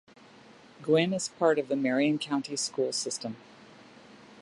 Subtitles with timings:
[0.81, 3.35] Guin is a part of the Marion County School system.